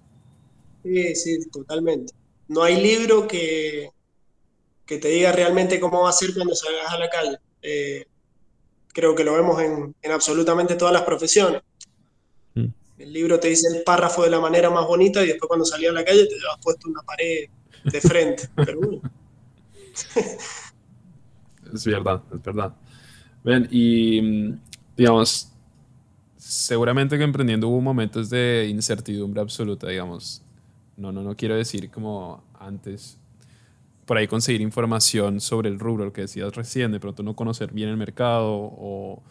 Sí, 0.84 1.14
sí, 1.16 1.50
totalmente. 1.50 2.12
No 2.46 2.62
hay 2.62 2.80
libro 2.80 3.26
que, 3.26 3.90
que 4.86 4.98
te 4.98 5.08
diga 5.08 5.32
realmente 5.32 5.80
cómo 5.80 6.02
va 6.02 6.10
a 6.10 6.12
ser 6.12 6.32
cuando 6.34 6.54
salgas 6.54 6.92
a 6.92 6.98
la 6.98 7.08
calle. 7.08 7.38
Eh, 7.62 8.06
creo 8.92 9.14
que 9.14 9.24
lo 9.24 9.32
vemos 9.34 9.60
en, 9.60 9.94
en 10.00 10.12
absolutamente 10.12 10.76
todas 10.76 10.94
las 10.94 11.02
profesiones. 11.02 11.62
Mm. 12.54 12.66
El 12.98 13.12
libro 13.12 13.40
te 13.40 13.48
dice 13.48 13.66
el 13.74 13.82
párrafo 13.82 14.22
de 14.22 14.30
la 14.30 14.40
manera 14.40 14.70
más 14.70 14.86
bonita 14.86 15.24
y 15.24 15.28
después 15.28 15.48
cuando 15.48 15.64
salías 15.64 15.90
a 15.90 15.94
la 15.94 16.04
calle 16.04 16.26
te 16.26 16.36
llevas 16.36 16.58
puesto 16.62 16.88
una 16.88 17.02
pared 17.02 17.48
de 17.84 18.00
frente. 18.00 18.48
Pero 18.56 19.00
es 21.74 21.84
verdad, 21.84 22.22
es 22.32 22.42
verdad. 22.42 22.74
Ven, 23.42 23.68
y 23.70 24.54
digamos, 24.96 25.53
seguramente 26.44 27.16
que 27.16 27.24
emprendiendo 27.24 27.68
hubo 27.68 27.80
momentos 27.80 28.28
de 28.28 28.68
incertidumbre 28.70 29.40
absoluta, 29.40 29.88
digamos. 29.88 30.42
No, 30.96 31.10
no, 31.10 31.22
no 31.22 31.34
quiero 31.36 31.56
decir 31.56 31.90
como 31.90 32.44
antes, 32.58 33.16
por 34.04 34.18
ahí 34.18 34.28
conseguir 34.28 34.60
información 34.60 35.40
sobre 35.40 35.70
el 35.70 35.78
rubro, 35.78 36.04
lo 36.04 36.12
que 36.12 36.20
decías 36.20 36.54
recién, 36.54 36.92
de 36.92 37.00
pronto 37.00 37.22
no 37.22 37.34
conocer 37.34 37.72
bien 37.72 37.88
el 37.88 37.96
mercado 37.96 38.52
o 38.52 39.22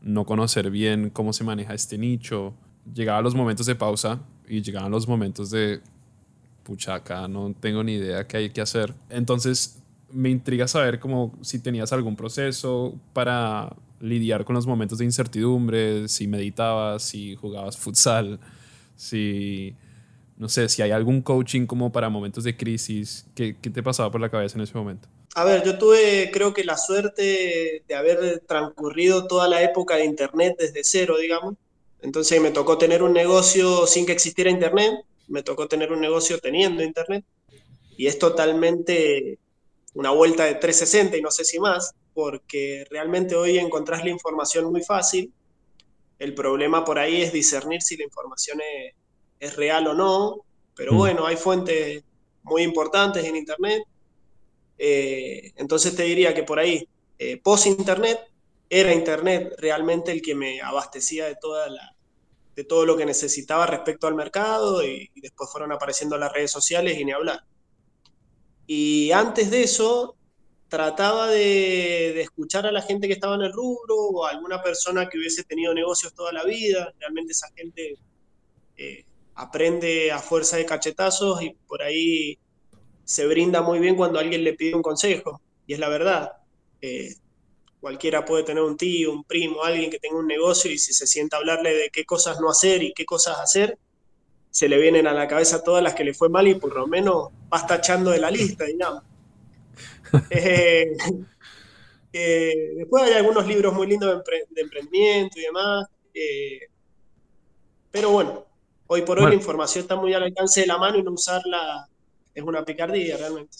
no 0.00 0.24
conocer 0.24 0.70
bien 0.70 1.10
cómo 1.10 1.34
se 1.34 1.44
maneja 1.44 1.74
este 1.74 1.98
nicho. 1.98 2.54
Llegaban 2.92 3.22
los 3.22 3.34
momentos 3.34 3.66
de 3.66 3.74
pausa 3.74 4.20
y 4.48 4.62
llegaban 4.62 4.90
los 4.90 5.06
momentos 5.06 5.50
de 5.50 5.80
pucha, 6.62 6.94
acá 6.94 7.28
no 7.28 7.54
tengo 7.60 7.84
ni 7.84 7.92
idea 7.92 8.26
qué 8.26 8.38
hay 8.38 8.50
que 8.50 8.62
hacer. 8.62 8.94
Entonces, 9.10 9.82
me 10.10 10.30
intriga 10.30 10.66
saber 10.66 10.98
como 10.98 11.34
si 11.42 11.58
tenías 11.58 11.92
algún 11.92 12.16
proceso 12.16 12.94
para 13.12 13.76
lidiar 14.04 14.44
con 14.44 14.54
los 14.54 14.66
momentos 14.66 14.98
de 14.98 15.04
incertidumbre, 15.04 16.08
si 16.08 16.26
meditabas, 16.26 17.02
si 17.02 17.34
jugabas 17.36 17.76
futsal, 17.76 18.38
si, 18.96 19.74
no 20.36 20.48
sé, 20.48 20.68
si 20.68 20.82
hay 20.82 20.90
algún 20.90 21.22
coaching 21.22 21.66
como 21.66 21.90
para 21.90 22.08
momentos 22.08 22.44
de 22.44 22.56
crisis, 22.56 23.26
¿qué, 23.34 23.54
te 23.54 23.82
pasaba 23.82 24.10
por 24.10 24.20
la 24.20 24.30
cabeza 24.30 24.56
en 24.56 24.62
ese 24.62 24.74
momento? 24.74 25.08
A 25.34 25.44
ver, 25.44 25.64
yo 25.64 25.78
tuve 25.78 26.30
creo 26.32 26.54
que 26.54 26.62
la 26.62 26.76
suerte 26.76 27.82
de 27.88 27.94
haber 27.94 28.40
transcurrido 28.46 29.26
toda 29.26 29.48
la 29.48 29.62
época 29.62 29.96
de 29.96 30.04
Internet 30.04 30.56
desde 30.58 30.84
cero, 30.84 31.16
digamos. 31.20 31.54
Entonces 32.02 32.40
me 32.40 32.50
tocó 32.50 32.78
tener 32.78 33.02
un 33.02 33.12
negocio 33.12 33.86
sin 33.86 34.06
que 34.06 34.12
existiera 34.12 34.50
Internet, 34.50 34.92
me 35.28 35.42
tocó 35.42 35.66
tener 35.66 35.92
un 35.92 36.00
negocio 36.00 36.38
teniendo 36.38 36.82
internet 36.82 37.24
y 37.96 38.06
es 38.06 38.18
totalmente 38.18 39.38
una 39.94 40.10
vuelta 40.10 40.44
de 40.44 40.56
360 40.56 41.16
y 41.16 41.22
no 41.22 41.30
sé 41.30 41.44
si 41.44 41.58
más, 41.58 41.94
porque 42.14 42.86
realmente 42.90 43.34
hoy 43.34 43.58
encontrás 43.58 44.04
la 44.04 44.10
información 44.10 44.70
muy 44.70 44.82
fácil. 44.82 45.32
El 46.18 46.34
problema 46.34 46.84
por 46.84 46.98
ahí 46.98 47.22
es 47.22 47.32
discernir 47.32 47.82
si 47.82 47.96
la 47.96 48.04
información 48.04 48.60
es, 49.40 49.56
real 49.56 49.86
o 49.88 49.92
no, 49.92 50.36
pero 50.74 50.94
mm. 50.94 50.96
bueno, 50.96 51.26
hay 51.26 51.36
fuentes 51.36 52.02
muy 52.44 52.62
importantes 52.62 53.24
en 53.26 53.36
Internet. 53.36 53.82
Eh, 54.78 55.52
entonces 55.56 55.94
te 55.94 56.04
diría 56.04 56.32
que 56.32 56.44
por 56.44 56.58
ahí, 56.58 56.88
eh, 57.18 57.36
post-Internet, 57.36 58.20
era 58.70 58.94
Internet 58.94 59.54
realmente 59.58 60.12
el 60.12 60.22
que 60.22 60.34
me 60.34 60.62
abastecía 60.62 61.26
de 61.26 61.36
toda 61.36 61.68
la, 61.68 61.94
de 62.56 62.64
todo 62.64 62.86
lo 62.86 62.96
que 62.96 63.06
necesitaba 63.06 63.66
respecto 63.66 64.06
al 64.06 64.14
mercado 64.14 64.84
y, 64.84 65.10
después 65.16 65.50
fueron 65.50 65.72
apareciendo 65.72 66.16
las 66.16 66.32
redes 66.32 66.50
sociales 66.50 66.98
y 66.98 67.04
ni 67.04 67.12
hablar. 67.12 67.44
Y 68.66 69.10
antes 69.12 69.50
de 69.50 69.62
eso, 69.62 70.16
trataba 70.74 71.28
de, 71.28 72.20
escuchar 72.20 72.66
a 72.66 72.72
la 72.72 72.82
gente 72.82 73.06
que 73.06 73.12
estaba 73.12 73.36
en 73.36 73.42
el 73.42 73.52
rubro 73.52 73.94
o 73.94 74.26
a 74.26 74.30
alguna 74.30 74.60
persona 74.60 75.08
que 75.08 75.18
hubiese 75.18 75.44
tenido 75.44 75.72
negocios 75.72 76.12
toda 76.14 76.32
la 76.32 76.42
vida. 76.42 76.92
Realmente 76.98 77.30
esa 77.30 77.48
gente 77.54 77.96
eh, 78.76 79.04
aprende 79.36 80.10
a 80.10 80.18
fuerza 80.18 80.56
de 80.56 80.66
cachetazos 80.66 81.42
y 81.42 81.50
por 81.68 81.80
ahí 81.80 82.38
se 83.04 83.24
brinda 83.26 83.62
muy 83.62 83.78
bien 83.78 83.94
cuando 83.94 84.18
alguien 84.18 84.42
le 84.42 84.54
pide 84.54 84.74
un 84.74 84.82
consejo. 84.82 85.40
Y 85.64 85.74
es 85.74 85.78
la 85.78 85.88
verdad. 85.88 86.32
Eh, 86.80 87.14
Cualquiera 87.80 88.24
puede 88.24 88.42
tener 88.42 88.62
un 88.62 88.76
tío, 88.76 89.12
un 89.12 89.24
primo, 89.24 89.62
alguien 89.62 89.90
que 89.90 89.98
tenga 89.98 90.16
un 90.16 90.26
negocio 90.26 90.72
y 90.72 90.78
si 90.78 90.94
se 90.94 91.06
sienta 91.06 91.36
a 91.36 91.40
hablarle 91.40 91.74
de 91.74 91.90
qué 91.90 92.04
cosas 92.04 92.40
no 92.40 92.48
hacer 92.48 92.82
y 92.82 92.94
qué 92.94 93.04
cosas 93.04 93.38
hacer, 93.38 93.78
se 94.50 94.70
le 94.70 94.78
vienen 94.78 95.06
a 95.06 95.12
la 95.12 95.28
cabeza 95.28 95.62
todas 95.62 95.84
las 95.84 95.94
que 95.94 96.02
le 96.02 96.14
fue 96.14 96.30
mal 96.30 96.48
y 96.48 96.54
por 96.54 96.74
lo 96.74 96.86
menos 96.86 97.28
va 97.52 97.66
tachando 97.66 98.10
de 98.10 98.20
la 98.20 98.30
lista, 98.30 98.64
digamos. 98.64 99.02
Eh, 100.30 100.96
eh, 102.12 102.54
después 102.76 103.04
hay 103.04 103.14
algunos 103.14 103.46
libros 103.46 103.74
muy 103.74 103.86
lindos 103.86 104.22
de, 104.54 104.60
emprendimiento 104.60 105.38
y 105.38 105.42
demás. 105.42 105.86
Eh, 106.14 106.60
pero 107.90 108.10
bueno, 108.10 108.44
hoy 108.86 109.02
por 109.02 109.18
hoy 109.18 109.26
la 109.26 109.34
información 109.34 109.82
está 109.82 109.96
muy 109.96 110.14
al 110.14 110.24
alcance 110.24 110.62
de 110.62 110.66
la 110.66 110.78
mano 110.78 110.98
y 110.98 111.02
no 111.02 111.12
usarla 111.12 111.88
es 112.34 112.42
una 112.42 112.64
picardía 112.64 113.16
realmente. 113.16 113.56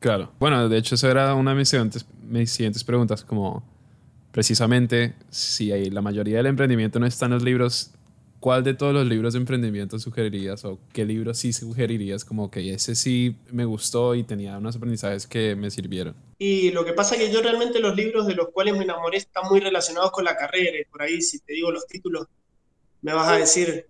Claro. 0.00 0.32
Bueno, 0.38 0.68
de 0.68 0.76
hecho, 0.76 0.96
esa 0.96 1.10
era 1.10 1.34
una 1.34 1.52
de 1.52 1.56
mis 1.56 1.68
siguientes, 1.68 2.06
mis 2.22 2.50
siguientes 2.50 2.84
preguntas, 2.84 3.24
como 3.24 3.62
precisamente 4.32 5.14
si 5.30 5.70
hay, 5.72 5.90
la 5.90 6.02
mayoría 6.02 6.38
del 6.38 6.46
emprendimiento 6.46 6.98
no 6.98 7.06
está 7.06 7.26
en 7.26 7.32
los 7.32 7.42
libros, 7.42 7.94
¿cuál 8.44 8.62
de 8.62 8.74
todos 8.74 8.92
los 8.92 9.06
libros 9.06 9.32
de 9.32 9.38
emprendimiento 9.38 9.98
sugerirías 9.98 10.66
o 10.66 10.78
qué 10.92 11.06
libro 11.06 11.32
sí 11.32 11.54
sugerirías 11.54 12.26
como 12.26 12.50
que 12.50 12.74
ese 12.74 12.94
sí 12.94 13.36
me 13.50 13.64
gustó 13.64 14.14
y 14.14 14.22
tenía 14.22 14.58
unos 14.58 14.76
aprendizajes 14.76 15.26
que 15.26 15.56
me 15.56 15.70
sirvieron? 15.70 16.14
Y 16.36 16.70
lo 16.70 16.84
que 16.84 16.92
pasa 16.92 17.14
es 17.14 17.22
que 17.22 17.32
yo 17.32 17.40
realmente 17.40 17.78
los 17.80 17.96
libros 17.96 18.26
de 18.26 18.34
los 18.34 18.50
cuales 18.50 18.76
me 18.76 18.84
enamoré 18.84 19.16
están 19.16 19.44
muy 19.48 19.60
relacionados 19.60 20.10
con 20.10 20.26
la 20.26 20.36
carrera 20.36 20.78
y 20.78 20.84
por 20.84 21.00
ahí 21.00 21.22
si 21.22 21.38
te 21.38 21.54
digo 21.54 21.70
los 21.70 21.86
títulos 21.86 22.26
me 23.00 23.14
vas 23.14 23.28
a 23.28 23.38
decir... 23.38 23.86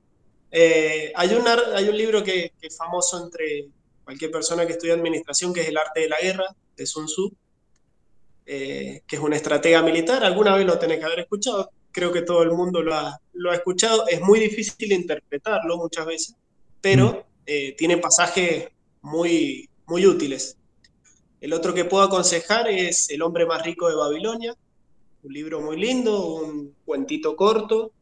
Eh, 0.53 1.11
hay, 1.17 1.35
un, 1.35 1.45
hay 1.49 1.89
un 1.89 1.99
libro 1.99 2.23
que, 2.23 2.53
que 2.61 2.69
es 2.69 2.77
famoso 2.77 3.25
entre 3.25 3.67
cualquier 4.05 4.31
persona 4.31 4.65
que 4.65 4.75
estudie 4.75 4.93
administración, 4.93 5.53
que 5.53 5.63
es 5.63 5.69
el 5.69 5.77
arte 5.77 5.99
de 5.99 6.09
la 6.09 6.21
guerra, 6.23 6.45
de 6.77 6.87
Sun 6.87 7.07
Tzu, 7.07 7.35
eh, 8.47 9.03
que 9.05 9.17
es 9.17 9.23
una 9.23 9.35
estratega 9.35 9.83
militar, 9.83 10.23
alguna 10.23 10.55
vez 10.55 10.65
lo 10.65 10.79
tenés 10.79 11.01
que 11.01 11.07
haber 11.07 11.19
escuchado, 11.19 11.73
creo 11.95 12.13
que 12.13 12.23
todo 12.23 12.43
el 12.43 12.51
mundo 12.51 12.83
lo 12.83 12.93
ha, 12.93 13.19
lo 13.33 13.53
ha 13.53 13.55
escuchado, 13.55 14.07
es 14.09 14.21
muy 14.21 14.41
difícil 14.41 14.93
interpretarlo 14.93 15.77
muchas 15.77 16.05
veces, 16.05 16.35
pero 16.81 17.07
mm. 17.13 17.19
eh, 17.47 17.75
tiene 17.79 17.99
pasajes 17.99 18.69
muy, 19.01 19.71
muy 19.87 20.05
útiles. 20.05 20.57
El 21.41 21.53
otro 21.53 21.73
que 21.73 21.85
puedo 21.85 22.03
aconsejar 22.03 22.69
es 22.69 23.11
El 23.11 23.23
hombre 23.23 23.47
más 23.47 23.63
rico 23.63 23.89
de 23.89 23.95
Babilonia, 23.95 24.55
un 25.23 25.33
libro 25.33 25.61
muy 25.61 25.79
lindo, 25.79 26.35
un 26.35 26.75
cuentito 26.85 27.37
corto, 27.37 27.93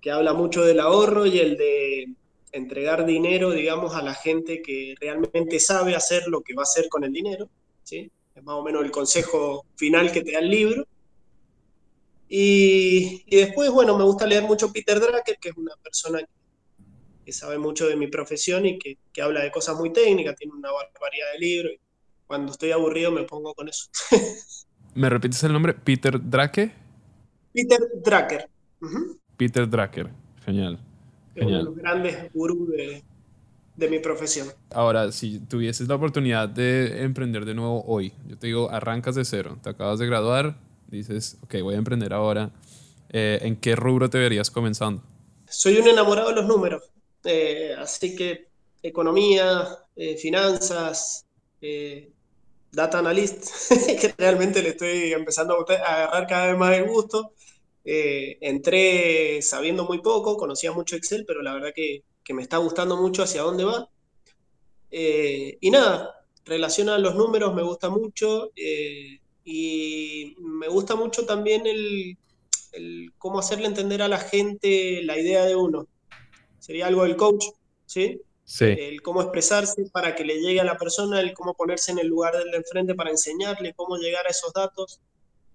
que 0.00 0.10
habla 0.10 0.32
mucho 0.32 0.64
del 0.64 0.80
ahorro 0.80 1.24
y 1.24 1.38
el 1.38 1.56
de 1.56 2.14
entregar 2.52 3.06
dinero, 3.06 3.50
digamos, 3.50 3.94
a 3.94 4.02
la 4.02 4.14
gente 4.14 4.60
que 4.60 4.94
realmente 5.00 5.60
sabe 5.60 5.94
hacer 5.94 6.26
lo 6.26 6.40
que 6.40 6.54
va 6.54 6.62
a 6.62 6.64
hacer 6.64 6.88
con 6.88 7.04
el 7.04 7.12
dinero, 7.12 7.48
¿sí? 7.84 8.10
Es 8.34 8.42
más 8.42 8.56
o 8.56 8.62
menos 8.62 8.82
el 8.84 8.90
consejo 8.90 9.64
final 9.76 10.10
que 10.10 10.22
te 10.22 10.32
da 10.32 10.40
el 10.40 10.50
libro. 10.50 10.86
Y, 12.32 13.24
después, 13.28 13.72
bueno, 13.72 13.98
me 13.98 14.04
gusta 14.04 14.24
leer 14.24 14.44
mucho 14.44 14.72
Peter 14.72 15.00
Drucker, 15.00 15.36
que 15.40 15.48
es 15.48 15.56
una 15.56 15.74
persona 15.82 16.20
que 17.24 17.32
sabe 17.32 17.58
mucho 17.58 17.88
de 17.88 17.96
mi 17.96 18.06
profesión 18.06 18.64
y 18.66 18.78
que, 18.78 18.98
que 19.12 19.20
habla 19.20 19.42
de 19.42 19.50
cosas 19.50 19.76
muy 19.76 19.92
técnicas, 19.92 20.36
tiene 20.36 20.54
una 20.54 20.70
barbaridad 20.70 21.26
de 21.32 21.38
libros. 21.40 21.72
Cuando 22.28 22.52
estoy 22.52 22.70
aburrido 22.70 23.10
me 23.10 23.24
pongo 23.24 23.52
con 23.52 23.68
eso. 23.68 23.88
¿Me 24.94 25.10
repites 25.10 25.42
el 25.42 25.52
nombre? 25.52 25.74
¿Peter 25.74 26.20
Drake? 26.22 26.72
Peter 27.52 27.80
Drucker. 27.96 28.48
Peter 29.36 29.68
Drucker. 29.68 30.10
Genial. 30.44 30.78
Uno 31.34 31.58
de 31.58 31.64
los 31.64 31.74
grandes 31.74 32.32
gurús 32.32 32.68
de, 32.70 33.02
de 33.76 33.88
mi 33.88 33.98
profesión. 33.98 34.46
Ahora, 34.70 35.10
si 35.10 35.40
tuvieses 35.40 35.88
la 35.88 35.96
oportunidad 35.96 36.48
de 36.48 37.02
emprender 37.02 37.44
de 37.44 37.54
nuevo 37.54 37.82
hoy, 37.86 38.12
yo 38.28 38.38
te 38.38 38.46
digo, 38.46 38.70
arrancas 38.70 39.16
de 39.16 39.24
cero, 39.24 39.58
te 39.62 39.70
acabas 39.70 39.98
de 39.98 40.06
graduar, 40.06 40.56
dices, 40.90 41.38
ok, 41.42 41.56
voy 41.62 41.74
a 41.74 41.78
emprender 41.78 42.12
ahora, 42.12 42.50
eh, 43.10 43.38
¿en 43.42 43.56
qué 43.56 43.76
rubro 43.76 44.08
te 44.10 44.18
verías 44.18 44.50
comenzando? 44.50 45.02
Soy 45.48 45.78
un 45.78 45.88
enamorado 45.88 46.28
de 46.28 46.36
los 46.36 46.46
números, 46.46 46.82
eh, 47.24 47.74
así 47.78 48.14
que 48.14 48.48
economía, 48.82 49.68
eh, 49.96 50.16
finanzas, 50.16 51.26
data 52.72 52.98
analyst, 52.98 53.44
que 54.00 54.14
realmente 54.16 54.62
le 54.62 54.70
estoy 54.70 55.12
empezando 55.12 55.66
a, 55.68 55.74
agarrar 55.74 56.26
cada 56.26 56.46
vez 56.48 56.58
más 56.58 56.76
el 56.76 56.86
gusto. 56.88 57.32
entré 57.84 59.42
sabiendo 59.42 59.84
muy 59.84 60.00
poco, 60.00 60.36
conocía 60.36 60.72
mucho 60.72 60.96
Excel, 60.96 61.24
pero 61.26 61.42
la 61.42 61.54
verdad 61.54 61.72
que 61.74 62.04
que 62.22 62.34
me 62.34 62.42
está 62.42 62.58
gustando 62.58 62.96
mucho 62.96 63.22
hacia 63.24 63.42
dónde 63.42 63.64
va. 63.64 63.88
Y 64.92 65.70
nada, 65.70 66.24
relaciona 66.44 66.98
los 66.98 67.14
números, 67.16 67.54
me 67.54 67.62
gusta 67.62 67.90
mucho. 67.90 68.50
Y 69.52 70.36
me 70.38 70.68
gusta 70.68 70.94
mucho 70.94 71.26
también 71.26 71.66
el, 71.66 72.16
cómo 73.18 73.40
hacerle 73.40 73.66
entender 73.66 74.00
a 74.00 74.06
la 74.06 74.18
gente 74.18 75.02
la 75.02 75.18
idea 75.18 75.44
de 75.44 75.56
uno. 75.56 75.88
Sería 76.60 76.86
algo 76.86 77.02
del 77.02 77.16
coach, 77.16 77.46
¿sí? 77.84 78.20
Sí. 78.44 78.66
El 78.66 79.02
cómo 79.02 79.22
expresarse 79.22 79.86
para 79.90 80.14
que 80.14 80.24
le 80.24 80.40
llegue 80.40 80.60
a 80.60 80.64
la 80.64 80.78
persona, 80.78 81.20
el 81.20 81.34
cómo 81.34 81.54
ponerse 81.54 81.90
en 81.90 81.98
el 81.98 82.06
lugar 82.06 82.36
del 82.36 82.52
de 82.52 82.58
enfrente 82.58 82.94
para 82.94 83.10
enseñarle 83.10 83.74
cómo 83.74 83.96
llegar 83.96 84.24
a 84.24 84.30
esos 84.30 84.52
datos. 84.52 85.00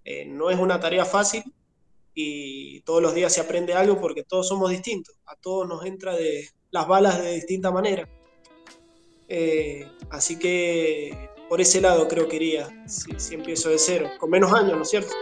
Eh, 0.04 0.26
no 0.26 0.50
es 0.50 0.58
una 0.58 0.78
tarea 0.78 1.06
fácil, 1.06 1.42
y 2.14 2.80
todos 2.82 3.00
los 3.00 3.14
días 3.14 3.32
se 3.32 3.40
aprende 3.40 3.72
algo 3.72 3.98
porque 3.98 4.24
todos 4.24 4.46
somos 4.46 4.70
distintos, 4.70 5.16
a 5.24 5.36
todos 5.36 5.66
nos 5.66 5.86
entra 5.86 6.14
de 6.14 6.50
las 6.70 6.86
balas 6.86 7.22
de 7.22 7.32
distinta 7.32 7.70
manera. 7.70 8.06
Eh, 9.26 9.90
así 10.10 10.38
que 10.38 11.30
por 11.48 11.60
ese 11.60 11.80
lado 11.80 12.08
creo 12.08 12.28
que 12.28 12.36
iría, 12.36 12.68
si, 12.86 13.34
empiezo 13.34 13.70
de 13.70 13.78
cero, 13.78 14.10
con 14.18 14.30
menos 14.30 14.52
años, 14.52 14.76
¿no 14.76 14.82
es 14.82 14.90
cierto? 14.90 15.12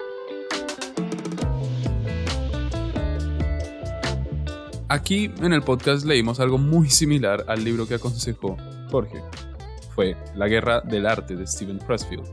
Aquí 4.88 5.30
en 5.42 5.52
el 5.52 5.62
podcast 5.62 6.04
leímos 6.04 6.40
algo 6.40 6.58
muy 6.58 6.88
similar 6.88 7.44
al 7.48 7.64
libro 7.64 7.86
que 7.86 7.94
aconsejó 7.94 8.56
Jorge. 8.90 9.20
Fue 9.94 10.16
La 10.34 10.46
Guerra 10.46 10.80
del 10.80 11.06
Arte 11.06 11.36
de 11.36 11.46
Steven 11.46 11.78
Pressfield. 11.78 12.26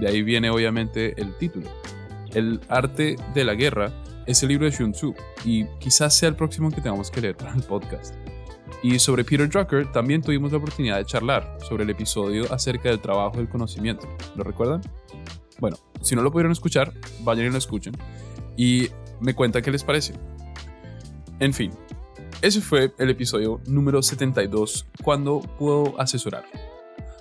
De 0.00 0.08
ahí 0.08 0.22
viene 0.22 0.50
obviamente 0.50 1.20
el 1.20 1.36
título. 1.36 1.70
El 2.32 2.60
arte 2.68 3.16
de 3.34 3.44
la 3.44 3.54
guerra 3.54 3.92
es 4.26 4.42
el 4.42 4.50
libro 4.50 4.66
de 4.66 4.72
Xun 4.72 4.92
Tzu 4.92 5.14
y 5.44 5.66
quizás 5.78 6.16
sea 6.16 6.28
el 6.28 6.36
próximo 6.36 6.70
que 6.70 6.80
tengamos 6.80 7.10
que 7.10 7.20
leer 7.20 7.36
para 7.36 7.54
el 7.54 7.62
podcast. 7.62 8.14
Y 8.88 9.00
sobre 9.00 9.24
Peter 9.24 9.48
Drucker 9.48 9.90
también 9.90 10.22
tuvimos 10.22 10.52
la 10.52 10.58
oportunidad 10.58 10.98
de 10.98 11.04
charlar 11.04 11.58
sobre 11.68 11.82
el 11.82 11.90
episodio 11.90 12.44
acerca 12.52 12.88
del 12.88 13.00
trabajo 13.00 13.38
del 13.38 13.48
conocimiento. 13.48 14.06
¿Lo 14.36 14.44
recuerdan? 14.44 14.80
Bueno, 15.58 15.76
si 16.02 16.14
no 16.14 16.22
lo 16.22 16.30
pudieron 16.30 16.52
escuchar, 16.52 16.92
vayan 17.24 17.46
y 17.46 17.50
lo 17.50 17.58
escuchen 17.58 17.94
y 18.56 18.88
me 19.18 19.34
cuentan 19.34 19.62
qué 19.62 19.72
les 19.72 19.82
parece. 19.82 20.14
En 21.40 21.52
fin, 21.52 21.72
ese 22.42 22.60
fue 22.60 22.94
el 22.98 23.10
episodio 23.10 23.60
número 23.66 24.02
72, 24.02 24.86
cuando 25.02 25.40
puedo 25.58 26.00
asesorar. 26.00 26.44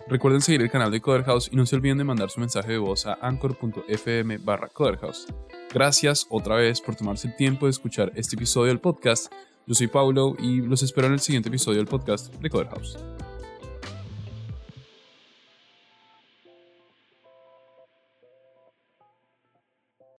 Recuerden 0.07 0.41
seguir 0.41 0.61
el 0.61 0.69
canal 0.69 0.91
de 0.91 1.01
Coderhouse 1.01 1.49
y 1.51 1.55
no 1.55 1.65
se 1.65 1.77
olviden 1.77 1.97
de 1.97 2.03
mandar 2.03 2.29
su 2.29 2.39
mensaje 2.39 2.73
de 2.73 2.77
voz 2.77 3.07
a 3.07 3.17
anchor.fm 3.21 4.37
barra. 4.37 4.69
Gracias 5.73 6.27
otra 6.29 6.57
vez 6.57 6.79
por 6.79 6.95
tomarse 6.95 7.29
el 7.29 7.35
tiempo 7.35 7.65
de 7.65 7.71
escuchar 7.71 8.11
este 8.13 8.35
episodio 8.35 8.67
del 8.67 8.79
podcast. 8.79 9.33
Yo 9.67 9.73
soy 9.73 9.87
Paulo 9.87 10.35
y 10.37 10.61
los 10.61 10.83
espero 10.83 11.07
en 11.07 11.13
el 11.13 11.19
siguiente 11.19 11.49
episodio 11.49 11.79
del 11.79 11.87
podcast 11.87 12.31
de 12.35 12.49
Coderhouse. 12.51 12.99